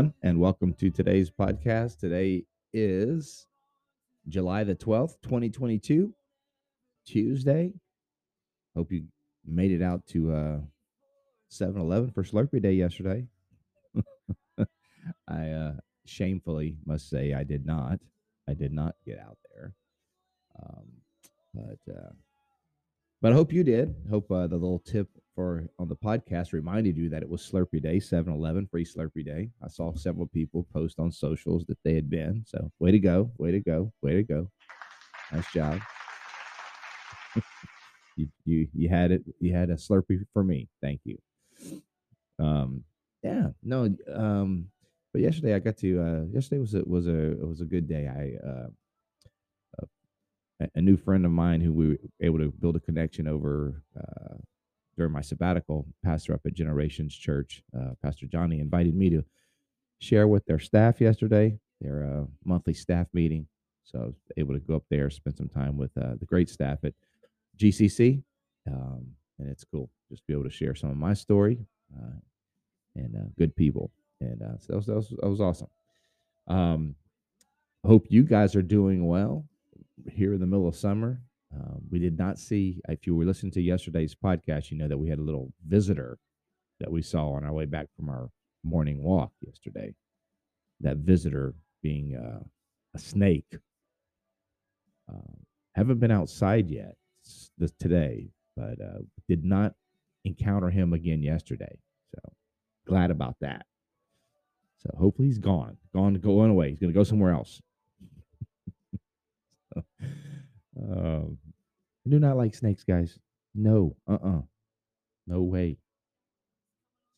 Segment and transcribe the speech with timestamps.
[0.00, 1.98] Everyone, and welcome to today's podcast.
[1.98, 3.46] Today is
[4.28, 6.14] July the 12th, 2022,
[7.04, 7.74] Tuesday.
[8.74, 9.04] Hope you
[9.44, 10.58] made it out to uh,
[11.50, 13.26] 7 Eleven for Slurpee Day yesterday.
[15.28, 15.72] I uh,
[16.06, 18.00] shamefully must say I did not.
[18.48, 19.74] I did not get out there.
[20.62, 20.86] Um,
[21.52, 22.12] but uh,
[23.22, 23.94] but I hope you did.
[24.08, 27.82] Hope uh, the little tip for on the podcast reminded you that it was Slurpee
[27.82, 29.50] Day, 7 Eleven, free Slurpee Day.
[29.62, 32.44] I saw several people post on socials that they had been.
[32.46, 33.30] So, way to go.
[33.38, 33.92] Way to go.
[34.02, 34.50] Way to go.
[35.32, 35.80] Nice job.
[38.16, 39.22] you, you, you had it.
[39.38, 40.68] You had a Slurpee for me.
[40.80, 41.18] Thank you.
[42.38, 42.84] Um,
[43.22, 44.68] yeah, no, um,
[45.12, 47.86] but yesterday I got to, uh, yesterday was a, was a, it was a good
[47.86, 48.08] day.
[48.08, 48.68] I, uh,
[50.74, 54.36] a new friend of mine who we were able to build a connection over uh,
[54.96, 59.24] during my sabbatical, pastor up at Generations Church, uh, Pastor Johnny invited me to
[59.98, 63.46] share with their staff yesterday, their uh, monthly staff meeting.
[63.84, 66.50] So I was able to go up there, spend some time with uh, the great
[66.50, 66.92] staff at
[67.58, 68.22] GCC.
[68.70, 69.06] Um,
[69.38, 71.58] and it's cool just to be able to share some of my story
[71.96, 72.18] uh,
[72.94, 73.90] and uh, good people.
[74.20, 75.68] And so that was, that was, that was awesome.
[76.46, 76.94] Um,
[77.86, 79.46] hope you guys are doing well
[80.12, 81.20] here in the middle of summer.
[81.54, 84.98] Um, we did not see, if you were listening to yesterday's podcast, you know that
[84.98, 86.18] we had a little visitor
[86.78, 88.30] that we saw on our way back from our
[88.62, 89.94] morning walk yesterday.
[90.80, 92.44] That visitor being uh,
[92.94, 93.56] a snake.
[95.08, 95.36] Uh,
[95.74, 96.94] haven't been outside yet
[97.58, 99.74] this, today, but uh, did not
[100.24, 101.78] encounter him again yesterday.
[102.14, 102.32] So
[102.86, 103.66] glad about that.
[104.78, 106.70] So hopefully he's gone, gone, going away.
[106.70, 107.60] He's going to go somewhere else.
[110.82, 111.38] Um,
[112.06, 113.18] I do not like snakes, guys.
[113.54, 114.38] No, uh uh-uh.
[114.38, 114.42] uh
[115.26, 115.78] No way.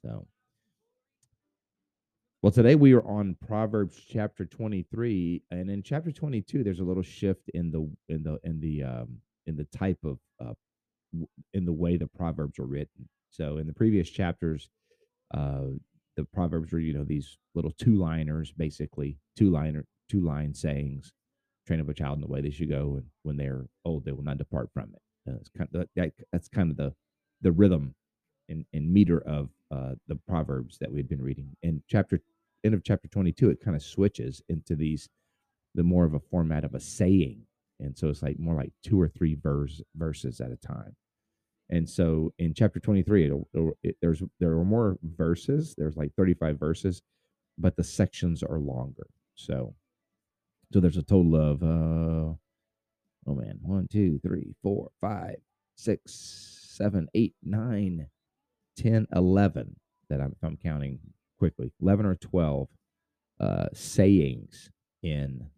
[0.05, 0.27] So,
[2.43, 7.03] well, today we are on Proverbs chapter 23, and in chapter 22, there's a little
[7.03, 10.55] shift in the in the in the um in the type of uh
[11.53, 13.09] in the way the proverbs are written.
[13.31, 14.69] So, in the previous chapters,
[15.33, 15.67] uh,
[16.17, 21.13] the proverbs were you know these little two liners, basically two liner two line sayings
[21.67, 24.13] train up a child in the way they should go, and when they're old, they
[24.13, 25.03] will not depart from it.
[25.41, 26.95] It's kind of that, that's kind of the
[27.43, 27.95] the rhythm
[28.49, 31.57] and, and meter of uh, the proverbs that we've been reading.
[31.63, 32.21] In chapter
[32.65, 35.09] end of chapter twenty two, it kind of switches into these
[35.75, 37.43] the more of a format of a saying,
[37.81, 40.97] and so it's like more like two or three verse verses at a time.
[41.71, 45.75] And so in chapter 23, it'll, it'll, it, there's there are more verses.
[45.79, 47.03] There's like 35 verses,
[47.59, 49.07] but the sections are longer.
[49.37, 49.75] So
[50.73, 52.35] so there's a total of uh
[53.27, 55.37] oh man, one, two, three, four, five,
[55.77, 58.09] six, seven, eight, nine,
[58.77, 59.77] ten, eleven
[60.09, 60.99] that I'm I'm counting
[61.39, 61.73] quickly.
[61.81, 62.69] Eleven or twelve
[63.41, 64.71] uh sayings
[65.03, 65.49] in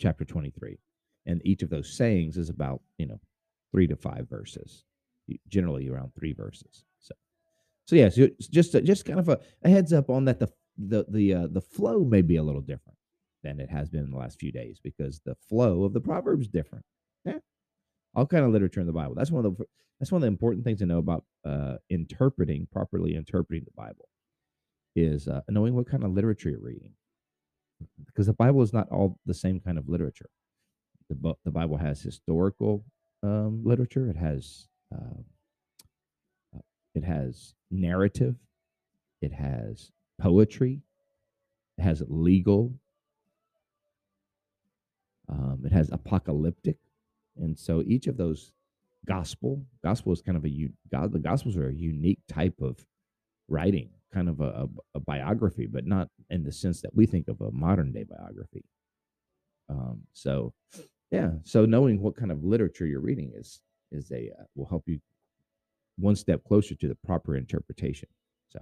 [0.00, 0.78] chapter 23.
[1.26, 3.20] And each of those sayings is about, you know,
[3.70, 4.84] three to five verses,
[5.48, 6.84] generally around three verses.
[6.98, 7.14] So,
[7.86, 10.40] so yeah, so just just kind of a, a heads up on that.
[10.40, 12.98] The the the uh, the flow may be a little different
[13.42, 16.48] than it has been in the last few days because the flow of the proverbs
[16.48, 16.84] different.
[17.24, 17.38] Yeah,
[18.14, 19.14] all kind of literature in the Bible.
[19.14, 19.64] That's one of the
[20.00, 24.08] that's one of the important things to know about uh, interpreting properly interpreting the Bible
[24.96, 26.92] is uh, knowing what kind of literature you're reading
[28.06, 30.30] because the Bible is not all the same kind of literature.
[31.08, 32.84] The the Bible has historical
[33.22, 34.08] um, literature.
[34.08, 35.24] It has um,
[36.54, 36.60] uh,
[36.94, 38.36] it has narrative.
[39.20, 39.90] It has
[40.20, 40.82] poetry.
[41.78, 42.74] It has legal
[45.28, 46.76] um, it has apocalyptic,
[47.36, 48.52] and so each of those
[49.06, 51.12] gospel gospel is kind of a God.
[51.12, 52.84] The gospels are a unique type of
[53.48, 57.28] writing, kind of a, a, a biography, but not in the sense that we think
[57.28, 58.64] of a modern day biography.
[59.68, 60.52] Um, so,
[61.10, 61.30] yeah.
[61.44, 63.60] So knowing what kind of literature you're reading is
[63.90, 65.00] is a uh, will help you
[65.98, 68.08] one step closer to the proper interpretation.
[68.50, 68.60] So,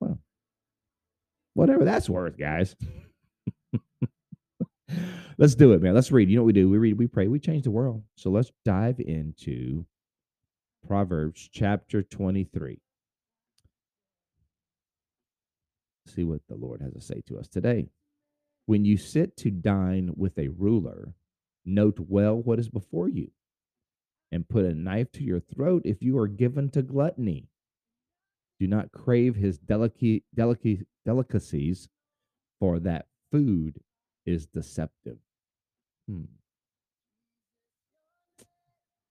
[0.00, 0.18] well,
[1.54, 2.76] whatever that's worth, guys.
[5.40, 5.94] let's do it, man.
[5.94, 6.28] Let's read.
[6.28, 6.68] You know what we do?
[6.68, 8.04] We read, we pray, we change the world.
[8.14, 9.86] So let's dive into
[10.86, 12.78] Proverbs chapter 23.
[16.06, 17.88] See what the Lord has to say to us today.
[18.66, 21.14] When you sit to dine with a ruler,
[21.64, 23.30] note well what is before you,
[24.30, 27.48] and put a knife to your throat if you are given to gluttony.
[28.58, 30.28] Do not crave his delicacies,
[32.58, 33.80] for that food
[34.26, 35.16] is deceptive.
[36.10, 36.24] Hmm.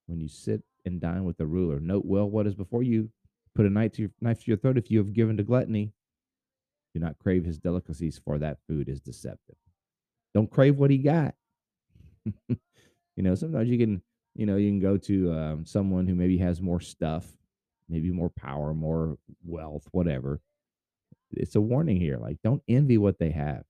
[0.08, 3.10] When you sit and dine with the ruler, note well what is before you.
[3.56, 5.94] Put a knife to your, knife to your throat if you have given to gluttony.
[6.94, 9.56] Do not crave his delicacies, for that food is deceptive.
[10.34, 11.36] Don't crave what he got.
[12.50, 12.58] you
[13.18, 14.02] know, sometimes you can,
[14.36, 17.26] you know, you can go to um, someone who maybe has more stuff,
[17.88, 20.42] maybe more power, more wealth, whatever.
[21.32, 22.18] It's a warning here.
[22.18, 23.64] Like, don't envy what they have.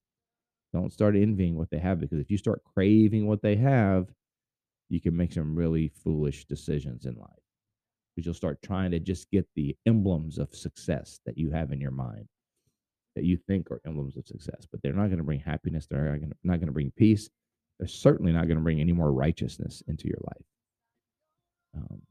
[0.74, 4.08] Don't start envying what they have because if you start craving what they have,
[4.90, 7.30] you can make some really foolish decisions in life.
[8.16, 11.82] Because you'll start trying to just get the emblems of success that you have in
[11.82, 12.28] your mind
[13.16, 15.88] that you think are emblems of success, but they're not going to bring happiness.
[15.88, 17.30] They're not going to bring peace.
[17.78, 20.46] They're certainly not going to bring any more righteousness into your life.
[21.76, 22.02] Um,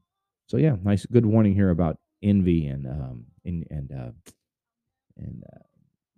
[0.47, 4.11] so yeah, nice, good warning here about envy and um, and and uh,
[5.17, 5.59] and uh,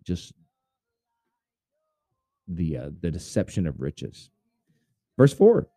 [0.03, 0.33] just
[2.55, 4.29] the uh, the deception of riches.
[5.17, 5.67] Verse four: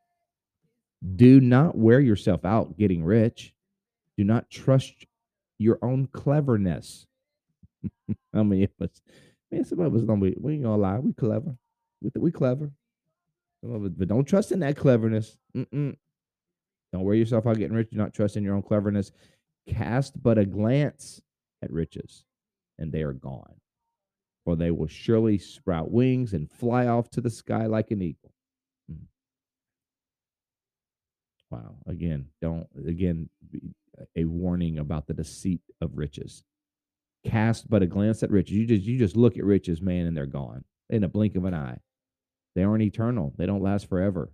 [1.17, 3.55] Do not wear yourself out getting rich.
[4.17, 5.06] Do not trust
[5.59, 7.06] your own cleverness.
[8.32, 8.91] How many of?
[9.50, 10.35] Man, some of us don't be.
[10.38, 10.99] We ain't gonna lie.
[10.99, 11.56] We clever.
[12.00, 12.71] We we clever.
[13.62, 15.37] Some of us, but don't trust in that cleverness.
[15.56, 15.97] Mm-mm.
[16.93, 17.91] Don't wear yourself out getting rich.
[17.91, 19.11] Do not trust in your own cleverness.
[19.69, 21.20] Cast but a glance
[21.62, 22.25] at riches,
[22.79, 23.55] and they are gone.
[24.44, 28.32] For they will surely sprout wings and fly off to the sky like an eagle.
[28.93, 29.06] Mm.
[31.50, 31.76] Wow.
[31.87, 33.31] Again, don't again
[34.17, 36.44] a warning about the deceit of riches
[37.25, 38.52] cast but a glance at riches.
[38.56, 41.44] You just you just look at riches, man, and they're gone in a blink of
[41.44, 41.79] an eye.
[42.55, 43.32] They aren't eternal.
[43.37, 44.31] They don't last forever.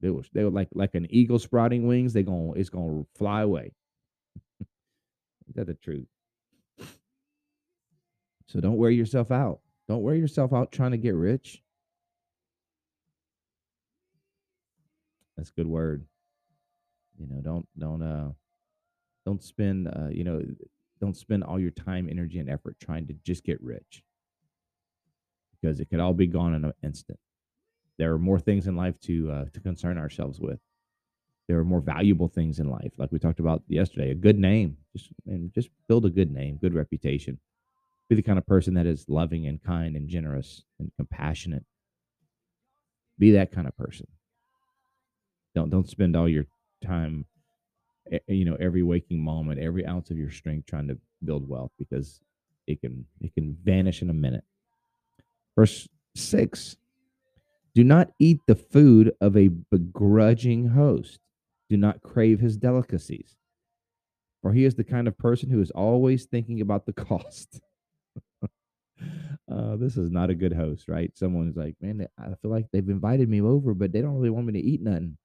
[0.00, 2.12] They were they were like like an eagle sprouting wings.
[2.12, 3.72] They going it's gonna fly away.
[4.60, 6.06] Is that the truth?
[8.50, 9.60] So don't wear yourself out.
[9.86, 11.62] Don't wear yourself out trying to get rich.
[15.36, 16.04] That's a good word.
[17.20, 18.30] You know, don't don't uh
[19.24, 20.42] don't spend uh you know
[21.00, 24.02] don't spend all your time, energy, and effort trying to just get rich
[25.60, 27.20] because it could all be gone in an instant.
[27.98, 30.58] There are more things in life to uh, to concern ourselves with.
[31.46, 34.10] There are more valuable things in life, like we talked about yesterday.
[34.10, 37.38] A good name, just and just build a good name, good reputation.
[38.10, 41.64] Be the kind of person that is loving and kind and generous and compassionate.
[43.20, 44.08] Be that kind of person.
[45.54, 46.46] Don't don't spend all your
[46.84, 47.24] time
[48.10, 51.48] eh, eh, you know every waking moment every ounce of your strength trying to build
[51.48, 52.20] wealth because
[52.66, 54.44] it can it can vanish in a minute
[55.56, 56.76] verse 6
[57.74, 61.20] do not eat the food of a begrudging host
[61.68, 63.36] do not crave his delicacies
[64.40, 67.60] for he is the kind of person who is always thinking about the cost
[69.50, 72.88] uh, this is not a good host right someone's like man i feel like they've
[72.88, 75.16] invited me over but they don't really want me to eat nothing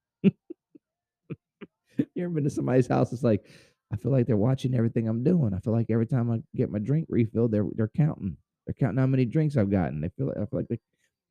[2.15, 3.13] you ever been to somebody's house?
[3.13, 3.45] It's like,
[3.91, 5.53] I feel like they're watching everything I'm doing.
[5.53, 8.37] I feel like every time I get my drink refilled, they're they're counting.
[8.65, 10.01] They're counting how many drinks I've gotten.
[10.01, 10.79] They feel like, I feel like they're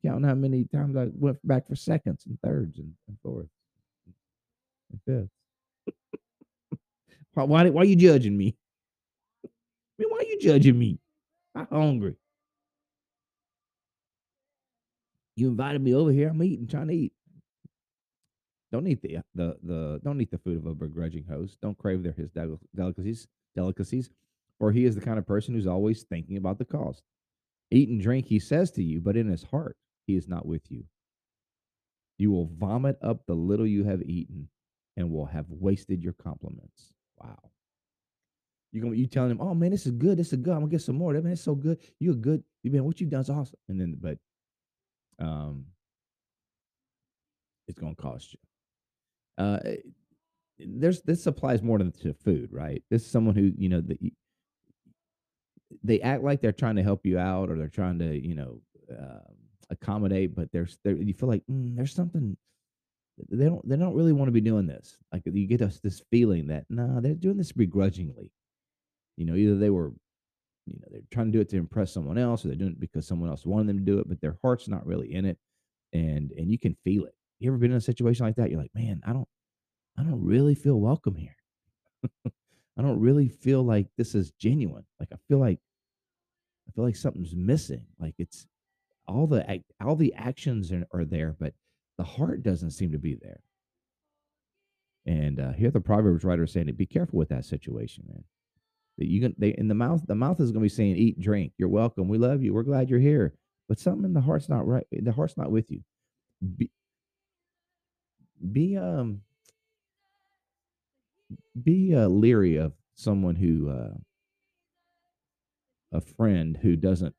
[0.04, 3.50] counting how many times I went back for seconds and thirds and, and fourths
[4.92, 5.98] and fifths.
[7.34, 8.56] why, why why are you judging me?
[9.44, 9.48] I
[9.98, 10.98] mean, why are you judging me?
[11.54, 12.16] I'm hungry.
[15.36, 16.28] You invited me over here.
[16.28, 17.12] I'm eating, trying to eat.
[18.72, 21.58] Don't eat the the the don't eat the food of a begrudging host.
[21.62, 24.10] Don't crave their his delicacies delicacies,
[24.58, 27.02] for he is the kind of person who's always thinking about the cost.
[27.70, 29.76] Eat and drink, he says to you, but in his heart
[30.06, 30.84] he is not with you.
[32.18, 34.48] You will vomit up the little you have eaten,
[34.96, 36.92] and will have wasted your compliments.
[37.20, 37.38] Wow.
[38.72, 40.18] You gonna you telling him, oh man, this is good.
[40.18, 40.52] This is good.
[40.52, 41.12] I'm gonna get some more.
[41.12, 41.78] That man, it's so good.
[42.00, 42.42] You're good.
[42.62, 43.58] You man, what you done is awesome.
[43.68, 44.18] And then, but
[45.18, 45.66] um,
[47.68, 49.44] it's gonna cost you.
[49.44, 49.76] Uh, eh,
[50.58, 52.82] there's this applies more than to food, right?
[52.90, 53.98] This is someone who you know the,
[55.82, 58.60] they act like they're trying to help you out or they're trying to you know
[58.90, 59.30] uh,
[59.70, 62.36] accommodate, but there's there you feel like mm, there's something
[63.30, 64.96] they don't they don't really want to be doing this.
[65.12, 68.32] Like you get us this feeling that no, nah, they're doing this begrudgingly.
[69.16, 69.92] You know, either they were
[70.66, 72.80] you know they're trying to do it to impress someone else or they're doing it
[72.80, 75.38] because someone else wanted them to do it but their heart's not really in it
[75.92, 78.50] and and you can feel it you ever been in a situation like that?
[78.50, 79.28] You're like, man, I don't,
[79.98, 81.36] I don't really feel welcome here.
[82.26, 84.84] I don't really feel like this is genuine.
[84.98, 85.60] Like I feel like
[86.66, 87.84] I feel like something's missing.
[87.98, 88.46] Like it's
[89.06, 91.54] all the all the actions are, are there, but
[91.98, 93.40] the heart doesn't seem to be there.
[95.06, 98.24] And uh, here the Proverbs writer is saying, "Be careful with that situation, man.
[98.98, 101.20] That you can they in the mouth, the mouth is going to be saying, "Eat,
[101.20, 101.52] drink.
[101.58, 102.08] You're welcome.
[102.08, 102.54] We love you.
[102.54, 103.34] We're glad you're here."
[103.68, 104.86] But something in the heart's not right.
[104.92, 105.80] The heart's not with you.
[106.56, 106.70] Be,
[108.52, 109.22] be um
[111.60, 113.94] be uh, leery of someone who uh,
[115.92, 117.14] a friend who doesn't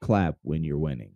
[0.00, 1.12] clap when you're winning.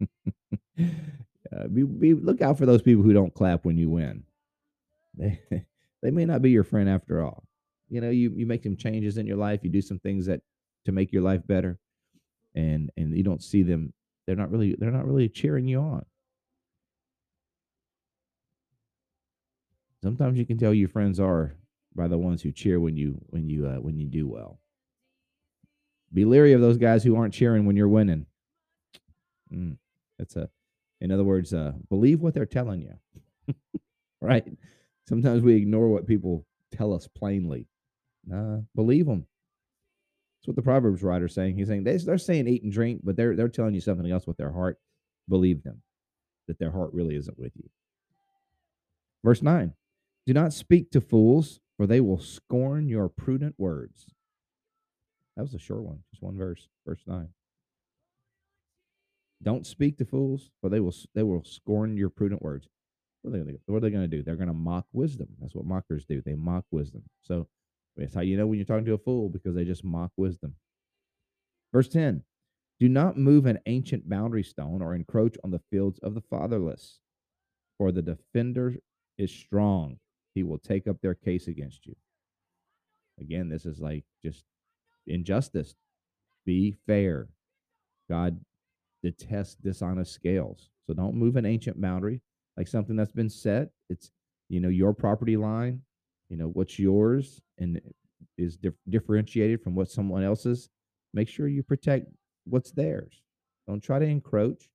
[0.80, 4.24] uh, be, be look out for those people who don't clap when you win.
[5.18, 5.66] They
[6.02, 7.44] they may not be your friend after all.
[7.92, 10.40] You know, you you make some changes in your life, you do some things that
[10.86, 11.78] to make your life better,
[12.54, 13.92] and and you don't see them.
[14.26, 16.06] They're not really they're not really cheering you on.
[20.02, 21.54] Sometimes you can tell your friends are
[21.94, 24.58] by the ones who cheer when you when you uh, when you do well.
[26.14, 28.24] Be leery of those guys who aren't cheering when you're winning.
[29.52, 29.76] Mm,
[30.18, 30.48] that's a,
[31.02, 33.54] in other words, uh, believe what they're telling you.
[34.22, 34.46] right?
[35.06, 37.66] Sometimes we ignore what people tell us plainly.
[38.26, 39.26] Nah, believe them.
[40.40, 41.56] That's what the Proverbs writer is saying.
[41.56, 44.26] He's saying they, they're saying eat and drink, but they're they're telling you something else
[44.26, 44.78] with their heart.
[45.28, 45.82] Believe them
[46.48, 47.68] that their heart really isn't with you.
[49.24, 49.72] Verse 9
[50.26, 54.06] Do not speak to fools, for they will scorn your prudent words.
[55.36, 57.28] That was a short one, just one verse, verse 9.
[59.42, 62.68] Don't speak to fools, for they will they will scorn your prudent words.
[63.22, 64.22] What are they going to do?
[64.22, 65.28] They're going to mock wisdom.
[65.40, 66.20] That's what mockers do.
[66.20, 67.02] They mock wisdom.
[67.22, 67.46] So
[67.96, 70.54] that's how you know when you're talking to a fool because they just mock wisdom.
[71.72, 72.22] Verse 10
[72.80, 77.00] Do not move an ancient boundary stone or encroach on the fields of the fatherless,
[77.78, 78.76] for the defender
[79.18, 79.98] is strong.
[80.34, 81.94] He will take up their case against you.
[83.20, 84.44] Again, this is like just
[85.06, 85.74] injustice.
[86.46, 87.28] Be fair.
[88.08, 88.40] God
[89.02, 90.70] detests dishonest scales.
[90.86, 92.20] So don't move an ancient boundary
[92.56, 93.70] like something that's been set.
[93.88, 94.10] It's,
[94.48, 95.82] you know, your property line,
[96.32, 97.78] you know, what's yours and
[98.38, 100.70] is dif- differentiated from what someone else's.
[101.12, 102.06] Make sure you protect
[102.44, 103.20] what's theirs.
[103.68, 104.70] Don't try to encroach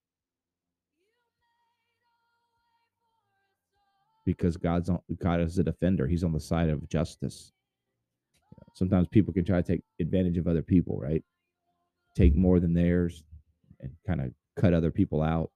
[4.23, 6.05] because God's on, God is a defender.
[6.05, 7.51] He's on the side of justice.
[8.75, 11.23] Sometimes people can try to take advantage of other people, right?
[12.15, 13.23] Take more than theirs
[13.79, 15.49] and kind of cut other people out.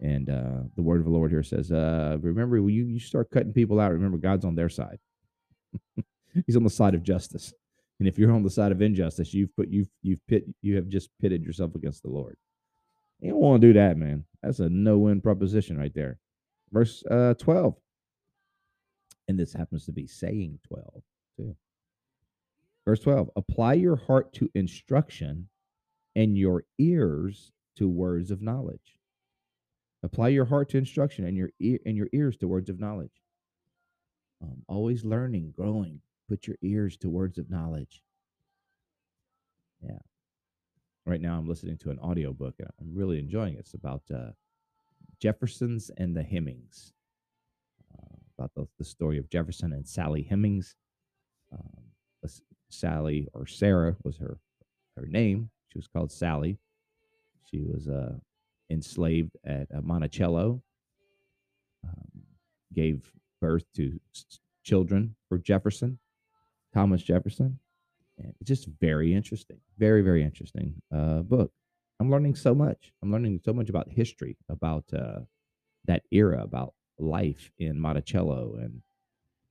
[0.00, 3.30] And uh, the word of the Lord here says, uh, remember, when you, you start
[3.30, 4.98] cutting people out, remember God's on their side.
[6.46, 7.52] He's on the side of justice.
[7.98, 10.88] And if you're on the side of injustice, you've put you've you've pit you have
[10.88, 12.36] just pitted yourself against the Lord.
[13.20, 14.24] You don't want to do that, man.
[14.42, 16.18] That's a no-win proposition right there.
[16.72, 17.74] Verse uh, 12.
[19.28, 21.02] And this happens to be saying 12
[21.36, 21.56] too.
[22.86, 23.30] Verse 12.
[23.36, 25.48] Apply your heart to instruction
[26.16, 28.98] and your ears to words of knowledge.
[30.02, 33.19] Apply your heart to instruction and your ear and your ears to words of knowledge.
[34.42, 36.00] Um, always learning, growing.
[36.28, 38.02] Put your ears to words of knowledge.
[39.82, 39.98] Yeah.
[41.06, 43.60] Right now, I'm listening to an audiobook and I'm really enjoying it.
[43.60, 44.30] It's about uh,
[45.18, 46.92] Jeffersons and the Hemings,
[47.92, 50.74] uh, about the, the story of Jefferson and Sally Hemings.
[51.52, 51.84] Um,
[52.72, 54.38] Sally or Sarah was her
[54.96, 55.50] her name.
[55.68, 56.58] She was called Sally.
[57.50, 58.14] She was uh,
[58.70, 60.62] enslaved at uh, Monticello.
[61.84, 62.22] Um,
[62.72, 64.00] gave birth to
[64.62, 65.98] children for Jefferson,
[66.74, 67.58] Thomas Jefferson.
[68.18, 71.52] And it's just very interesting, very very interesting uh, book.
[71.98, 72.92] I'm learning so much.
[73.02, 75.20] I'm learning so much about history, about uh,
[75.86, 78.82] that era, about life in Monticello and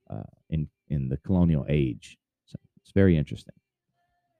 [0.08, 2.18] uh, in in the colonial age.
[2.46, 3.54] So it's very interesting.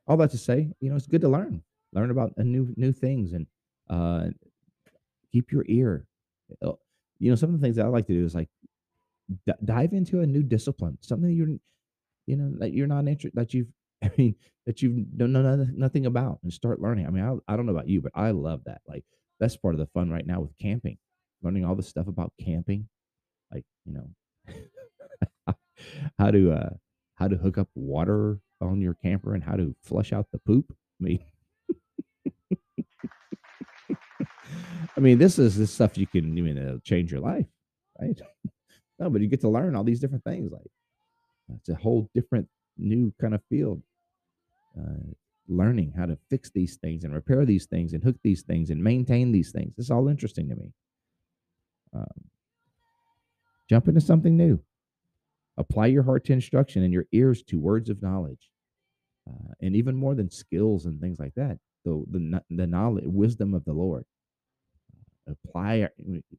[0.07, 3.33] All that to say, you know, it's good to learn, learn about new new things,
[3.33, 3.47] and
[3.88, 4.28] uh,
[5.33, 6.07] keep your ear.
[6.62, 6.73] Uh,
[7.19, 8.49] you know, some of the things that I like to do is like
[9.47, 11.57] d- dive into a new discipline, something you're,
[12.27, 13.69] you know, that you're not interested, that you've,
[14.03, 14.35] I mean,
[14.67, 17.07] that you don't know nothing about, and start learning.
[17.07, 18.81] I mean, I, I don't know about you, but I love that.
[18.87, 19.05] Like
[19.39, 20.99] that's part of the fun right now with camping,
[21.43, 22.89] learning all the stuff about camping,
[23.53, 25.55] like you know,
[26.19, 26.71] how to uh
[27.15, 30.67] how to hook up water on your camper and how to flush out the poop.
[31.01, 31.25] I mean.
[34.97, 37.47] I mean, this is this stuff you can, you know, change your life,
[38.01, 38.21] right?
[39.00, 40.52] No, but you get to learn all these different things.
[40.52, 40.71] Like
[41.57, 43.83] it's a whole different new kind of field.
[44.78, 45.14] Uh,
[45.49, 48.83] learning how to fix these things and repair these things and hook these things and
[48.83, 49.75] maintain these things.
[49.76, 50.73] It's all interesting to me.
[51.92, 52.25] Um,
[53.69, 54.61] jump into something new.
[55.57, 58.49] Apply your heart to instruction and your ears to words of knowledge.
[59.28, 63.52] Uh, and even more than skills and things like that, the, the, the knowledge, wisdom
[63.52, 64.04] of the Lord.
[65.28, 65.90] Apply, our,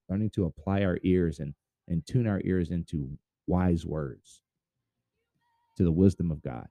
[0.09, 1.53] learning to apply our ears and,
[1.91, 3.17] and tune our ears into
[3.47, 4.41] wise words,
[5.77, 6.67] to the wisdom of God.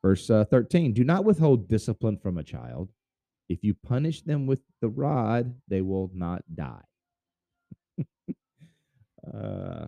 [0.00, 2.88] Verse uh, 13 Do not withhold discipline from a child.
[3.48, 6.84] If you punish them with the rod, they will not die.
[9.34, 9.86] uh,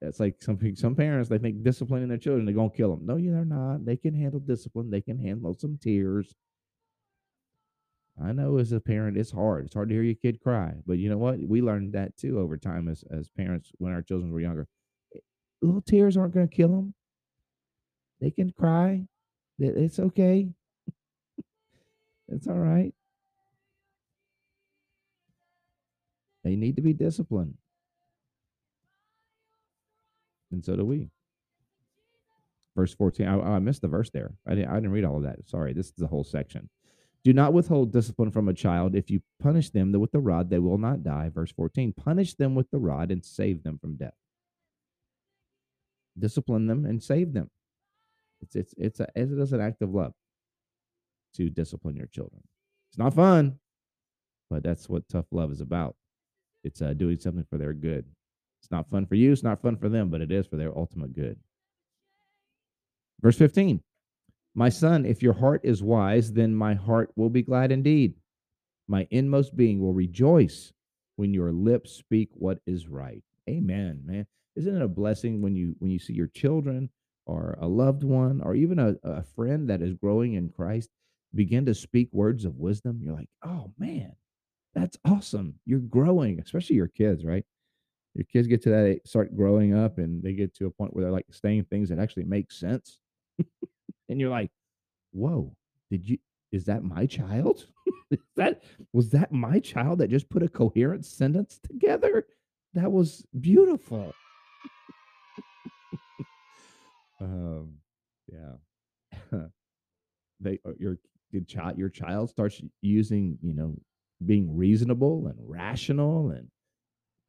[0.00, 3.04] it's like some some parents they think disciplining their children they're gonna kill them.
[3.04, 3.84] No, they're not.
[3.84, 4.90] They can handle discipline.
[4.90, 6.32] They can handle some tears.
[8.22, 9.66] I know as a parent it's hard.
[9.66, 11.38] It's hard to hear your kid cry, but you know what?
[11.38, 14.66] We learned that too over time as as parents when our children were younger.
[15.14, 15.20] Eh,
[15.62, 16.94] little tears aren't going to kill them.
[18.20, 19.06] They can cry.
[19.58, 20.48] It's okay.
[22.28, 22.92] it's all right.
[26.44, 27.54] They need to be disciplined.
[30.50, 31.10] And so do we.
[32.74, 33.26] Verse 14.
[33.26, 34.34] I, I missed the verse there.
[34.46, 35.46] I didn't, I didn't read all of that.
[35.48, 35.72] Sorry.
[35.72, 36.70] This is the whole section.
[37.24, 38.94] Do not withhold discipline from a child.
[38.94, 41.30] If you punish them with the rod, they will not die.
[41.34, 41.92] Verse 14.
[41.92, 44.14] Punish them with the rod and save them from death.
[46.18, 47.50] Discipline them and save them.
[48.40, 50.12] It's it's it's a it is an act of love
[51.34, 52.42] to discipline your children.
[52.90, 53.58] It's not fun,
[54.48, 55.96] but that's what tough love is about.
[56.64, 58.04] It's uh, doing something for their good.
[58.60, 59.32] It's not fun for you.
[59.32, 61.38] It's not fun for them, but it is for their ultimate good.
[63.20, 63.80] Verse 15
[64.54, 68.14] My son, if your heart is wise, then my heart will be glad indeed.
[68.88, 70.72] My inmost being will rejoice
[71.16, 73.22] when your lips speak what is right.
[73.48, 74.26] Amen, man.
[74.56, 76.90] Isn't it a blessing when you when you see your children
[77.26, 80.90] or a loved one or even a, a friend that is growing in Christ
[81.34, 83.00] begin to speak words of wisdom?
[83.02, 84.12] You're like, oh man,
[84.74, 85.54] that's awesome.
[85.66, 87.44] You're growing, especially your kids, right?
[88.14, 90.94] Your kids get to that eh, start growing up and they get to a point
[90.94, 92.98] where they're like saying things that actually make sense.
[94.08, 94.50] And you're like,
[95.12, 95.54] whoa,
[95.90, 96.18] did you
[96.50, 97.66] is that my child?
[98.36, 102.26] that was that my child that just put a coherent sentence together?
[102.74, 104.12] That was beautiful.
[107.20, 107.74] um,
[108.26, 109.38] yeah.
[110.40, 110.98] they uh, your
[111.30, 113.74] your child your child starts using you know
[114.24, 116.48] being reasonable and rational and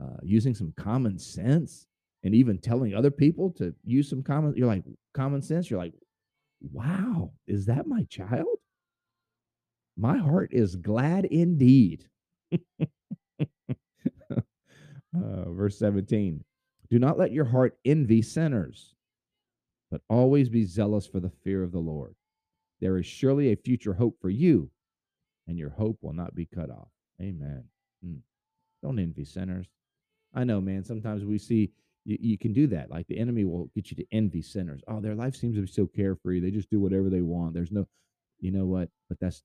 [0.01, 1.87] uh, using some common sense
[2.23, 5.93] and even telling other people to use some common you're like common sense you're like
[6.61, 8.57] wow is that my child?
[9.97, 12.05] My heart is glad indeed.
[15.15, 16.43] Uh, verse 17
[16.91, 18.93] do not let your heart envy sinners
[19.89, 22.13] but always be zealous for the fear of the lord.
[22.79, 24.69] There is surely a future hope for you
[25.47, 26.89] and your hope will not be cut off.
[27.19, 27.63] Amen.
[28.05, 28.19] Mm.
[28.83, 29.67] don't envy sinners.
[30.33, 30.83] I know, man.
[30.83, 31.71] Sometimes we see
[32.05, 32.89] you, you, can do that.
[32.89, 34.81] Like the enemy will get you to envy sinners.
[34.87, 36.39] Oh, their life seems to be so carefree.
[36.39, 37.53] They just do whatever they want.
[37.53, 37.87] There's no,
[38.39, 38.89] you know what?
[39.07, 39.43] But that's,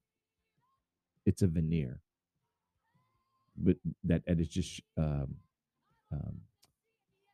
[1.27, 2.01] it's a veneer.
[3.57, 5.37] But that, it is just um,
[6.13, 6.41] um,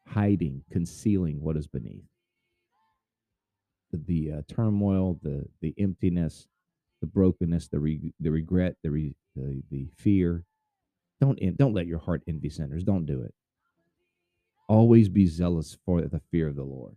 [0.07, 2.05] hiding, concealing what is beneath.
[3.93, 6.47] The, the uh, turmoil, the the emptiness,
[7.01, 10.45] the brokenness, the re, the regret, the, re, the the fear.
[11.21, 12.85] Don't don't let your heart envy sinners.
[12.85, 13.35] Don't do it
[14.71, 16.97] always be zealous for the fear of the Lord.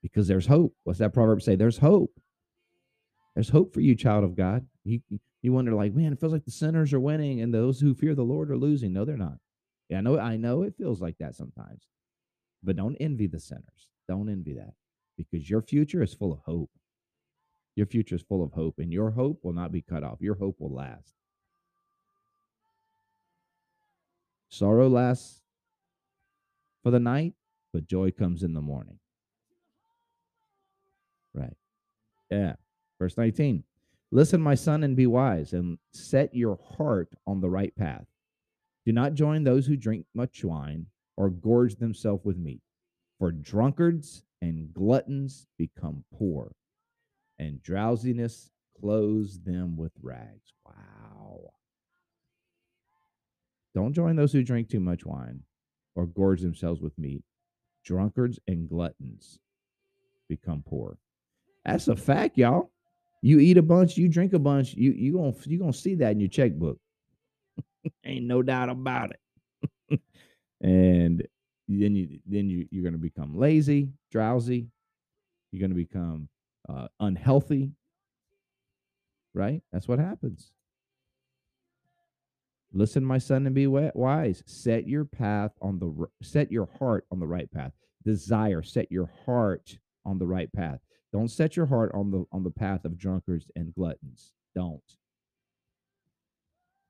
[0.00, 0.72] Because there's hope.
[0.84, 1.56] What's that proverb say?
[1.56, 2.12] There's hope.
[3.34, 4.64] There's hope for you, child of God.
[4.84, 5.00] You
[5.42, 8.14] you wonder, like, man, it feels like the sinners are winning and those who fear
[8.14, 8.92] the Lord are losing.
[8.92, 9.38] No, they're not.
[9.88, 11.82] Yeah, I know, I know it feels like that sometimes.
[12.62, 13.88] But don't envy the sinners.
[14.08, 14.72] Don't envy that.
[15.18, 16.70] Because your future is full of hope.
[17.76, 20.20] Your future is full of hope, and your hope will not be cut off.
[20.20, 21.12] Your hope will last.
[24.48, 25.43] Sorrow lasts
[26.84, 27.32] for the night,
[27.72, 28.98] but joy comes in the morning.
[31.32, 31.56] Right.
[32.30, 32.54] Yeah.
[33.00, 33.64] Verse 19.
[34.12, 38.04] Listen, my son, and be wise, and set your heart on the right path.
[38.86, 42.60] Do not join those who drink much wine or gorge themselves with meat,
[43.18, 46.52] for drunkards and gluttons become poor,
[47.38, 50.52] and drowsiness clothes them with rags.
[50.66, 51.50] Wow.
[53.74, 55.42] Don't join those who drink too much wine
[55.94, 57.22] or gorge themselves with meat.
[57.84, 59.38] Drunkards and gluttons
[60.28, 60.98] become poor.
[61.64, 62.70] That's a fact, y'all.
[63.22, 66.12] You eat a bunch, you drink a bunch, you you gonna you gonna see that
[66.12, 66.78] in your checkbook.
[68.04, 69.12] Ain't no doubt about
[69.90, 70.00] it.
[70.60, 71.26] and
[71.68, 74.66] then you then you you're gonna become lazy, drowsy.
[75.52, 76.28] You're gonna become
[76.68, 77.70] uh, unhealthy.
[79.32, 79.62] Right?
[79.72, 80.52] That's what happens.
[82.76, 84.42] Listen, my son, and be wise.
[84.46, 87.72] Set your path on the set your heart on the right path.
[88.04, 90.80] Desire, set your heart on the right path.
[91.12, 94.32] Don't set your heart on the on the path of drunkards and gluttons.
[94.56, 94.82] Don't.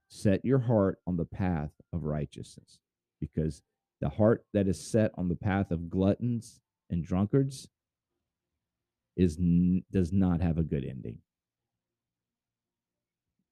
[0.09, 2.79] Set your heart on the path of righteousness
[3.21, 3.63] because
[4.01, 7.69] the heart that is set on the path of gluttons and drunkards
[9.17, 9.39] is
[9.93, 11.19] does not have a good ending.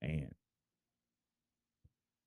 [0.03, 0.31] Man,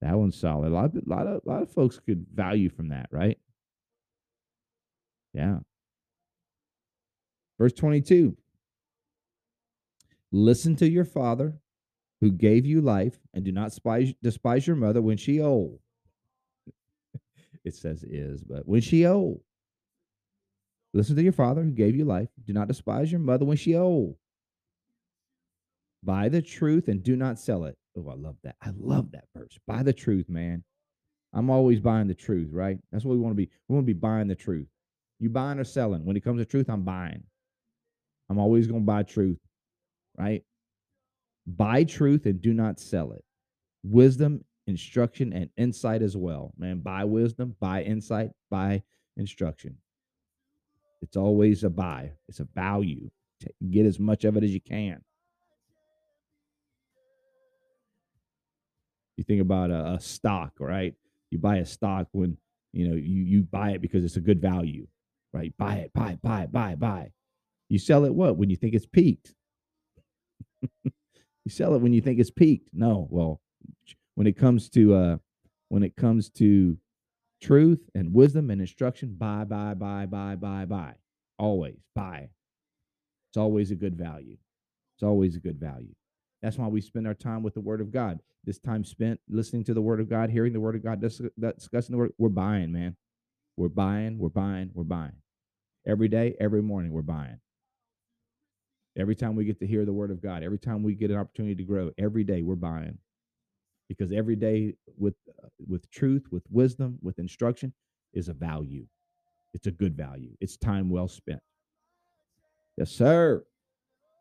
[0.06, 0.72] that one's solid.
[0.72, 3.40] A lot, of, lot of, lot of folks could value from that, right?
[5.34, 5.60] Yeah.
[7.58, 8.38] Verse 22
[10.32, 11.60] Listen to your father
[12.22, 15.80] who gave you life, and do not despise, despise your mother when she old.
[17.66, 19.42] it says is, but when she old.
[20.94, 22.30] Listen to your father who gave you life.
[22.46, 24.18] Do not despise your mother when she old.
[26.04, 27.78] Buy the truth and do not sell it.
[27.98, 28.56] Oh, I love that.
[28.62, 29.58] I love that verse.
[29.68, 30.64] Buy the truth, man.
[31.34, 32.78] I'm always buying the truth, right?
[32.92, 33.50] That's what we want to be.
[33.68, 34.68] We want to be buying the truth.
[35.20, 36.06] You buying or selling?
[36.06, 37.24] When it comes to truth, I'm buying.
[38.30, 39.40] I'm always going to buy truth,
[40.18, 40.44] right?
[41.48, 43.24] Buy truth and do not sell it.
[43.84, 46.54] Wisdom, instruction, and insight as well.
[46.58, 48.82] Man, buy wisdom, buy insight, buy
[49.16, 49.78] instruction.
[51.02, 53.10] It's always a buy, it's a value.
[53.70, 55.04] Get as much of it as you can.
[59.18, 60.94] You think about a, a stock, right?
[61.32, 62.38] You buy a stock when
[62.74, 64.88] you know you you buy it because it's a good value,
[65.34, 65.54] right?
[65.58, 67.12] Buy it, buy, it, buy, buy, buy.
[67.70, 69.34] You sell it what when you think it's peaked.
[70.84, 70.92] you
[71.50, 72.70] sell it when you think it's peaked.
[72.74, 73.42] No, well,
[74.16, 75.18] when it comes to uh
[75.70, 76.78] when it comes to
[77.42, 80.94] truth and wisdom and instruction, buy, buy, buy, buy, buy, buy.
[81.38, 82.30] Always buy.
[83.30, 84.38] It's always a good value.
[84.96, 85.94] It's always a good value.
[86.46, 88.20] That's why we spend our time with the Word of God.
[88.44, 91.94] This time spent listening to the Word of God, hearing the Word of God, discussing
[91.94, 92.96] the Word, we're buying, man.
[93.58, 95.16] We're buying, we're buying, we're buying.
[95.88, 97.40] Every day, every morning, we're buying.
[98.96, 101.18] Every time we get to hear the Word of God, every time we get an
[101.18, 103.00] opportunity to grow, every day we're buying.
[103.90, 107.74] Because every day with uh, with truth, with wisdom, with instruction
[108.14, 108.86] is a value.
[109.56, 110.38] It's a good value.
[110.40, 111.42] It's time well spent.
[112.78, 113.44] Yes, sir.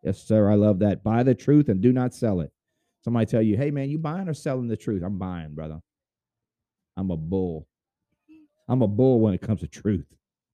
[0.05, 0.51] Yes, sir.
[0.51, 1.03] I love that.
[1.03, 2.53] Buy the truth and do not sell it.
[3.03, 5.03] Somebody tell you, hey, man, you buying or selling the truth?
[5.03, 5.81] I'm buying, brother.
[6.97, 7.67] I'm a bull.
[8.69, 10.07] I'm a bull when it comes to truth.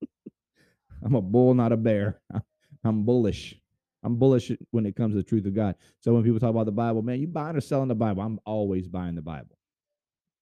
[1.05, 2.21] I'm a bull, not a bear.
[2.85, 3.57] I'm bullish.
[4.03, 5.75] I'm bullish when it comes to the truth of God.
[6.01, 8.23] So when people talk about the Bible, man, you buying or selling the Bible?
[8.23, 9.59] I'm always buying the Bible.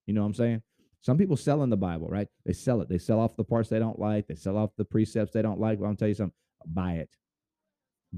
[0.06, 0.62] You know what I'm saying?
[1.00, 2.28] Some people sell in the Bible, right?
[2.44, 2.88] They sell it.
[2.88, 4.26] They sell off the parts they don't like.
[4.26, 5.78] They sell off the precepts they don't like.
[5.82, 6.34] I'm tell you something.
[6.66, 7.10] Buy it.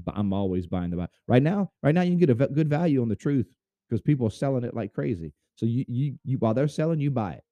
[0.07, 1.11] I'm always buying the Bible.
[1.27, 3.47] Right now, right now, you can get a good value on the truth
[3.89, 5.33] because people are selling it like crazy.
[5.55, 7.43] So you, you, you, while they're selling, you buy it.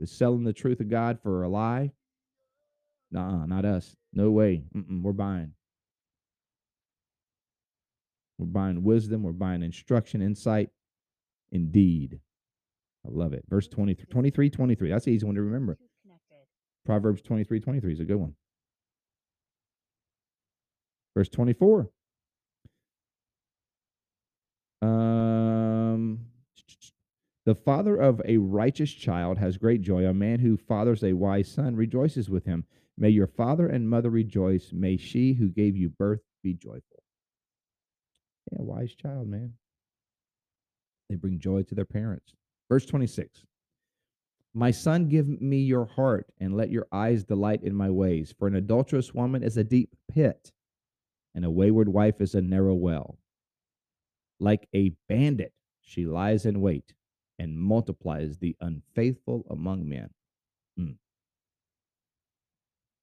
[0.00, 1.90] Is selling the truth of God for a lie?
[3.10, 3.96] Nah, not us.
[4.12, 4.64] No way.
[4.74, 5.52] Mm-mm, we're buying.
[8.38, 9.22] We're buying wisdom.
[9.22, 10.70] We're buying instruction, insight,
[11.50, 12.20] indeed.
[13.06, 13.44] I love it.
[13.48, 14.90] Verse 23, 23, 23.
[14.90, 15.78] That's an easy one to remember.
[16.84, 18.34] Proverbs 23, 23 is a good one.
[21.16, 21.88] Verse 24.
[24.82, 26.26] Um,
[27.46, 30.04] the father of a righteous child has great joy.
[30.04, 32.64] A man who fathers a wise son rejoices with him.
[32.98, 34.70] May your father and mother rejoice.
[34.72, 37.02] May she who gave you birth be joyful.
[38.52, 39.54] Yeah, wise child, man.
[41.08, 42.34] They bring joy to their parents.
[42.68, 43.44] Verse 26.
[44.52, 48.34] My son, give me your heart and let your eyes delight in my ways.
[48.38, 50.52] For an adulterous woman is a deep pit,
[51.36, 53.18] and a wayward wife is a narrow well.
[54.40, 56.94] Like a bandit, she lies in wait
[57.38, 60.10] and multiplies the unfaithful among men.
[60.80, 60.96] Mm.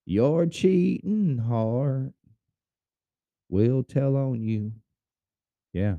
[0.06, 2.14] Your cheating heart
[3.50, 4.74] will tell on you.
[5.72, 5.98] Yeah.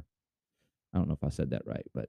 [0.92, 2.08] I don't know if I said that right, but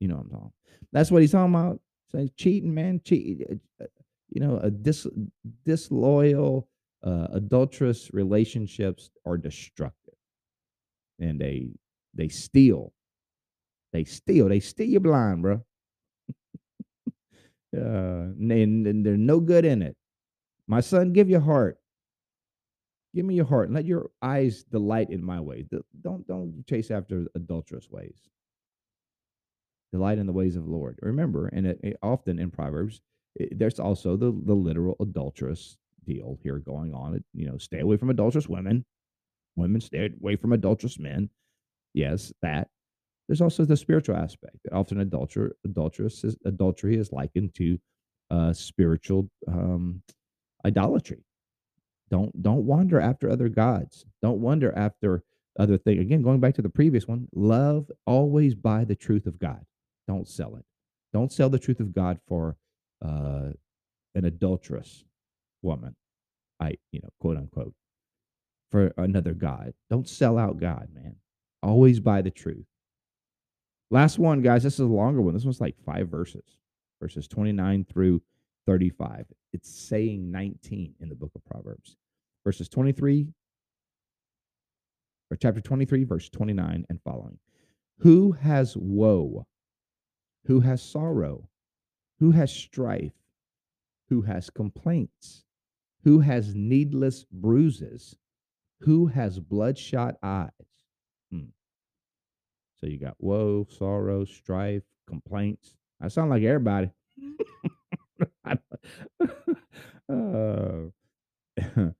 [0.00, 0.52] you know what I'm talking.
[0.90, 1.80] That's what he's talking about.
[2.10, 3.46] Saying cheating, man, cheat.
[3.48, 3.86] Uh, uh,
[4.30, 5.06] you know, a dis
[5.64, 6.68] disloyal
[7.04, 10.14] uh, adulterous relationships are destructive.
[11.18, 11.70] And they
[12.14, 12.92] they steal.
[13.92, 14.48] They steal.
[14.48, 15.62] They steal you blind bro
[17.76, 19.96] uh, and, and they're no good in it.
[20.66, 21.78] My son give your heart.
[23.14, 23.68] Give me your heart.
[23.68, 25.66] And let your eyes delight in my ways.
[26.02, 28.16] Don't don't chase after adulterous ways.
[29.92, 30.98] Delight in the ways of the lord.
[31.02, 33.02] Remember and it, it, often in proverbs
[33.36, 37.14] it, there's also the the literal adulterous deal here going on.
[37.16, 38.84] It, You know, stay away from adulterous women.
[39.56, 41.30] Women stay away from adulterous men.
[41.94, 42.68] Yes, that.
[43.28, 44.56] there's also the spiritual aspect.
[44.72, 47.78] Often adulterer, adulteress is, adultery is likened to
[48.30, 50.02] uh, spiritual um,
[50.66, 51.24] idolatry.
[52.10, 54.06] Don't don't wander after other gods.
[54.22, 55.24] Don't wander after
[55.58, 56.00] other things.
[56.00, 59.64] Again, going back to the previous one, love always buy the truth of God.
[60.08, 60.64] Don't sell it.
[61.12, 62.56] Don't sell the truth of God for
[63.04, 63.50] uh,
[64.14, 65.04] an adulterous
[65.62, 65.96] woman.
[66.60, 67.74] I, you know, quote unquote,
[68.70, 69.72] for another God.
[69.90, 71.16] Don't sell out God, man.
[71.62, 72.66] Always buy the truth.
[73.90, 74.62] Last one, guys.
[74.62, 75.34] This is a longer one.
[75.34, 76.58] This one's like five verses,
[77.00, 78.22] verses 29 through
[78.66, 79.26] 35.
[79.52, 81.96] It's saying 19 in the book of Proverbs.
[82.44, 83.28] Verses 23
[85.32, 87.38] or chapter 23, verse 29 and following.
[88.00, 89.46] Who has woe?
[90.44, 91.48] Who has sorrow?
[92.18, 93.14] Who has strife?
[94.08, 95.44] Who has complaints?
[96.04, 98.16] Who has needless bruises?
[98.80, 100.50] Who has bloodshot eyes?
[101.30, 101.50] Hmm.
[102.80, 105.76] So you got woe, sorrow, strife, complaints.
[106.00, 106.90] I sound like everybody.
[110.08, 110.88] uh,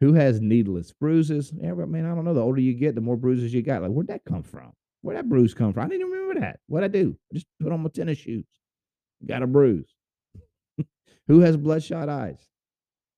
[0.00, 1.52] who has needless bruises?
[1.56, 2.34] Yeah, man, I don't know.
[2.34, 3.82] The older you get, the more bruises you got.
[3.82, 4.72] Like, where'd that come from?
[5.02, 5.84] Where'd that bruise come from?
[5.84, 6.58] I didn't even remember that.
[6.66, 7.16] What'd I do?
[7.30, 8.46] I just put on my tennis shoes.
[9.24, 9.94] Got a bruise.
[11.28, 12.40] who has bloodshot eyes?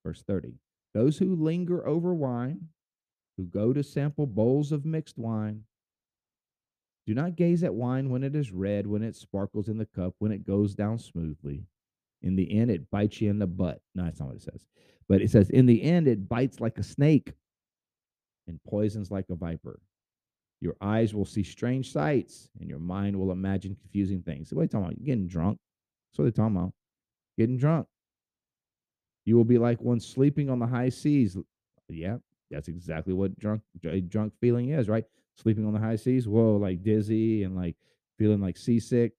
[0.05, 0.55] Verse 30.
[0.93, 2.69] Those who linger over wine,
[3.37, 5.65] who go to sample bowls of mixed wine.
[7.07, 10.15] Do not gaze at wine when it is red, when it sparkles in the cup,
[10.19, 11.65] when it goes down smoothly.
[12.23, 13.81] In the end, it bites you in the butt.
[13.95, 14.65] No, that's not what it says.
[15.09, 17.33] But it says, in the end, it bites like a snake
[18.47, 19.81] and poisons like a viper.
[20.61, 24.53] Your eyes will see strange sights, and your mind will imagine confusing things.
[24.53, 24.99] What are you talking about?
[24.99, 25.59] You're getting drunk.
[26.11, 26.73] That's what they're talking about.
[27.37, 27.87] Getting drunk.
[29.25, 31.37] You will be like one sleeping on the high seas.
[31.89, 32.19] Yeah,
[32.51, 33.63] that's exactly what drunk
[34.09, 35.05] drunk feeling is, right?
[35.37, 36.29] Sleeping on the high seas.
[36.29, 37.77] Whoa, like dizzy and like
[38.19, 39.13] feeling like seasick.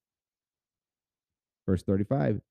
[1.66, 2.42] Verse 35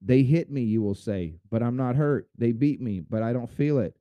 [0.00, 2.28] they hit me, you will say, but I'm not hurt.
[2.38, 3.94] They beat me, but I don't feel it.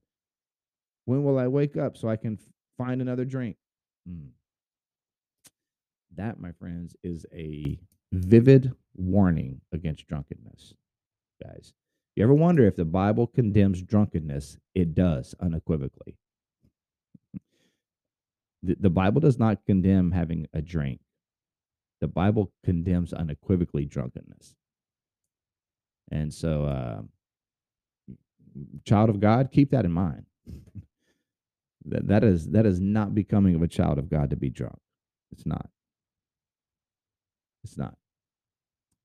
[1.05, 2.39] When will I wake up so I can
[2.77, 3.57] find another drink?
[4.09, 4.29] Mm.
[6.15, 7.79] That, my friends, is a
[8.11, 10.75] vivid warning against drunkenness,
[11.41, 11.73] guys.
[12.15, 14.57] You ever wonder if the Bible condemns drunkenness?
[14.75, 16.17] It does unequivocally.
[18.63, 20.99] The, the Bible does not condemn having a drink.
[22.01, 24.55] The Bible condemns unequivocally drunkenness.
[26.11, 27.01] And so, uh,
[28.85, 30.25] child of God, keep that in mind.
[31.85, 34.77] that that is that is not becoming of a child of God to be drunk.
[35.31, 35.69] It's not.
[37.63, 37.95] It's not.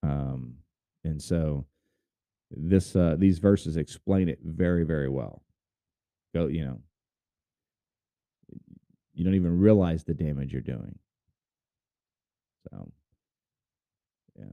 [0.02, 0.56] Um,
[1.04, 1.66] and so
[2.50, 5.42] this uh, these verses explain it very very well.
[6.34, 6.80] Go, you know,
[9.14, 10.98] you don't even realize the damage you're doing.
[12.70, 12.92] So,
[14.38, 14.44] yeah,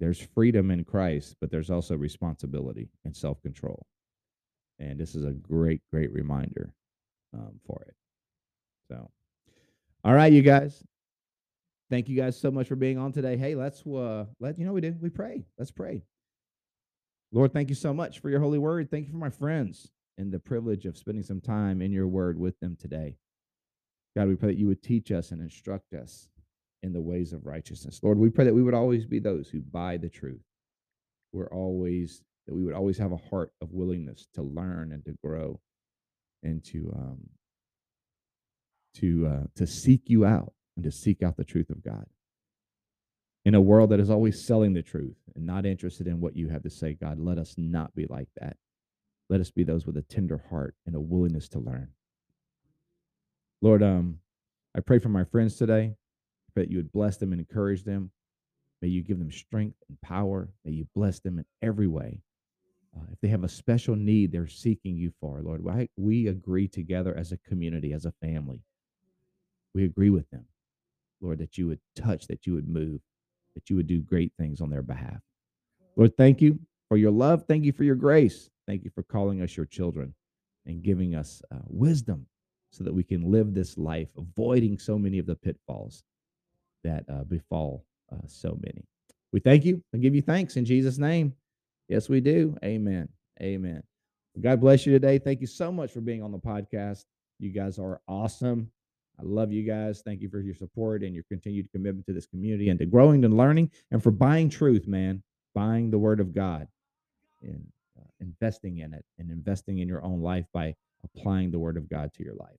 [0.00, 3.86] there's freedom in Christ, but there's also responsibility and self control.
[4.78, 6.72] And this is a great, great reminder
[7.34, 7.94] um, for it.
[8.88, 9.10] So,
[10.04, 10.84] all right, you guys.
[11.90, 13.36] Thank you guys so much for being on today.
[13.36, 14.94] Hey, let's uh let you know we do.
[15.00, 15.46] We pray.
[15.56, 16.02] Let's pray.
[17.32, 18.90] Lord, thank you so much for your holy word.
[18.90, 22.38] Thank you for my friends and the privilege of spending some time in your word
[22.38, 23.16] with them today.
[24.16, 26.28] God, we pray that you would teach us and instruct us
[26.82, 28.00] in the ways of righteousness.
[28.02, 30.42] Lord, we pray that we would always be those who buy the truth.
[31.32, 35.14] We're always that we would always have a heart of willingness to learn and to
[35.22, 35.60] grow
[36.42, 37.18] and to um
[38.94, 42.06] to uh to seek you out and to seek out the truth of God.
[43.44, 46.48] In a world that is always selling the truth and not interested in what you
[46.50, 48.56] have to say, God, let us not be like that.
[49.28, 51.88] Let us be those with a tender heart and a willingness to learn.
[53.60, 54.20] Lord, um,
[54.76, 55.96] I pray for my friends today
[56.54, 58.12] that you would bless them and encourage them.
[58.80, 60.48] May you give them strength and power.
[60.64, 62.20] May you bless them in every way.
[62.96, 65.64] Uh, if they have a special need they're seeking you for, Lord,
[65.96, 68.62] we agree together as a community, as a family.
[69.74, 70.46] We agree with them,
[71.20, 73.00] Lord, that you would touch, that you would move,
[73.54, 75.20] that you would do great things on their behalf.
[75.96, 77.44] Lord, thank you for your love.
[77.48, 78.50] Thank you for your grace.
[78.66, 80.14] Thank you for calling us your children
[80.66, 82.26] and giving us uh, wisdom
[82.70, 86.04] so that we can live this life, avoiding so many of the pitfalls
[86.84, 88.84] that uh, befall uh, so many.
[89.32, 91.34] We thank you and give you thanks in Jesus' name.
[91.88, 92.56] Yes, we do.
[92.64, 93.08] Amen.
[93.40, 93.82] Amen.
[94.40, 95.18] God bless you today.
[95.18, 97.04] Thank you so much for being on the podcast.
[97.38, 98.70] You guys are awesome.
[99.18, 100.02] I love you guys.
[100.04, 103.24] Thank you for your support and your continued commitment to this community and to growing
[103.24, 105.22] and learning and for buying truth, man,
[105.54, 106.68] buying the word of God
[107.42, 107.66] and
[107.98, 111.88] uh, investing in it and investing in your own life by applying the word of
[111.88, 112.58] God to your life.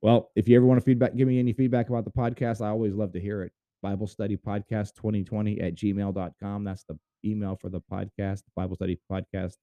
[0.00, 2.64] Well, if you ever want to feedback, give me any feedback about the podcast.
[2.64, 3.52] I always love to hear it.
[3.82, 6.64] Bible Study Podcast 2020 at gmail.com.
[6.64, 9.56] That's the email for the podcast, Bible Study Podcast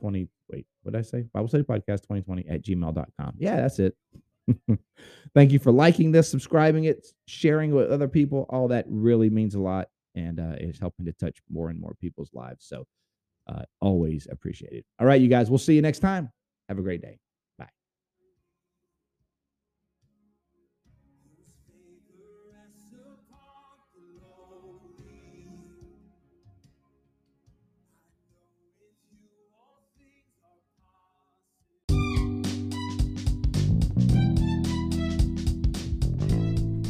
[0.00, 0.28] 20.
[0.50, 1.22] Wait, what did I say?
[1.32, 3.34] Bible Study Podcast 2020 at gmail.com.
[3.36, 3.96] Yeah, that's it.
[5.34, 8.46] Thank you for liking this, subscribing it, sharing with other people.
[8.50, 11.94] All that really means a lot and uh, is helping to touch more and more
[12.00, 12.64] people's lives.
[12.66, 12.86] So,
[13.46, 14.84] uh, always appreciated.
[14.98, 16.30] All right, you guys, we'll see you next time.
[16.68, 17.18] Have a great day.